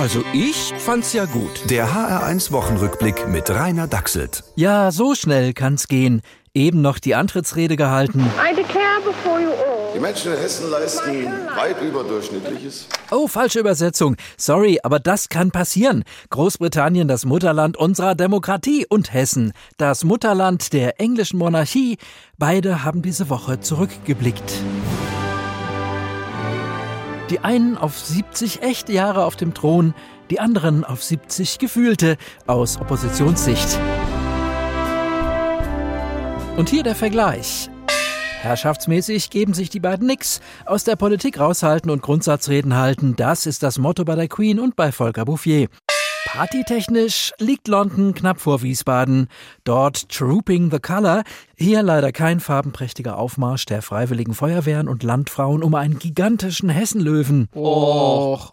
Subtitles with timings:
[0.00, 1.68] Also ich fand's ja gut.
[1.68, 4.44] Der HR1 Wochenrückblick mit Rainer Dachselt.
[4.56, 6.22] Ja, so schnell kann's gehen.
[6.54, 8.20] Eben noch die Antrittsrede gehalten.
[8.20, 9.92] I declare before you all.
[9.94, 12.88] Die Menschen in Hessen leisten weit überdurchschnittliches.
[13.10, 14.16] Oh, falsche Übersetzung.
[14.38, 16.04] Sorry, aber das kann passieren.
[16.30, 21.98] Großbritannien, das Mutterland unserer Demokratie und Hessen, das Mutterland der englischen Monarchie.
[22.38, 24.50] Beide haben diese Woche zurückgeblickt.
[27.30, 29.94] Die einen auf 70 echte Jahre auf dem Thron,
[30.30, 32.16] die anderen auf 70 gefühlte
[32.48, 33.78] aus Oppositionssicht.
[36.56, 37.70] Und hier der Vergleich.
[38.40, 40.40] Herrschaftsmäßig geben sich die beiden nix.
[40.66, 44.74] Aus der Politik raushalten und Grundsatzreden halten, das ist das Motto bei der Queen und
[44.74, 45.68] bei Volker Bouffier.
[46.32, 49.26] Partytechnisch liegt London knapp vor Wiesbaden.
[49.64, 51.24] Dort Trooping the Color.
[51.56, 57.48] Hier leider kein farbenprächtiger Aufmarsch der Freiwilligen Feuerwehren und Landfrauen um einen gigantischen Hessenlöwen.
[57.52, 58.48] Och.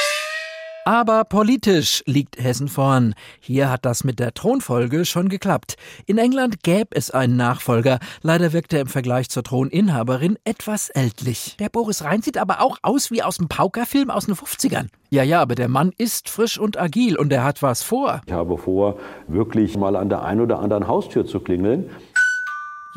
[0.88, 3.14] Aber politisch liegt Hessen vorn.
[3.42, 5.76] Hier hat das mit der Thronfolge schon geklappt.
[6.06, 8.00] In England gäbe es einen Nachfolger.
[8.22, 11.58] Leider wirkt er im Vergleich zur Throninhaberin etwas ältlich.
[11.60, 14.88] Der Boris Rhein sieht aber auch aus wie aus dem Paukerfilm aus den 50ern.
[15.10, 18.22] Ja, ja, aber der Mann ist frisch und agil und er hat was vor.
[18.26, 21.90] Ich habe vor, wirklich mal an der einen oder anderen Haustür zu klingeln.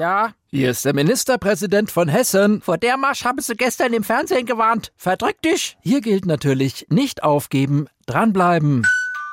[0.01, 2.63] Ja, hier ist der Ministerpräsident von Hessen.
[2.63, 4.93] Vor der Marsch haben sie gestern im Fernsehen gewarnt.
[4.97, 5.77] Verdrück dich.
[5.83, 8.87] Hier gilt natürlich nicht aufgeben, dranbleiben.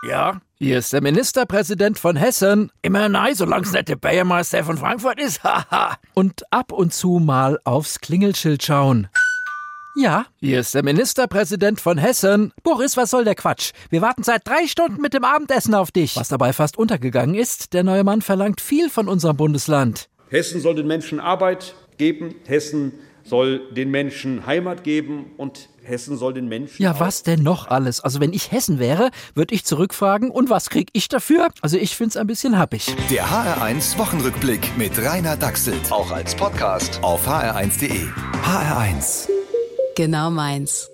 [0.10, 2.70] Ja, hier ist der Ministerpräsident von Hessen.
[2.82, 5.42] Immer nein, solange es nicht der Bürgermeister von Frankfurt ist.
[5.46, 5.96] Haha.
[6.14, 9.08] und ab und zu mal aufs Klingelschild schauen.
[9.96, 12.52] Ja, hier ist der Ministerpräsident von Hessen.
[12.64, 13.72] Boris, was soll der Quatsch?
[13.90, 16.18] Wir warten seit drei Stunden mit dem Abendessen auf dich.
[16.18, 20.10] Was dabei fast untergegangen ist, der neue Mann verlangt viel von unserem Bundesland.
[20.30, 26.34] Hessen soll den Menschen Arbeit geben, Hessen soll den Menschen Heimat geben und Hessen soll
[26.34, 26.82] den Menschen.
[26.82, 28.02] Ja, was denn noch alles?
[28.02, 31.50] Also wenn ich Hessen wäre, würde ich zurückfragen, und was krieg ich dafür?
[31.62, 32.94] Also ich find's ein bisschen happig.
[33.10, 35.92] Der HR1 Wochenrückblick mit Rainer Dachselt.
[35.92, 38.08] Auch als Podcast auf hr1.de.
[38.44, 39.30] HR1.
[39.96, 40.90] Genau meins.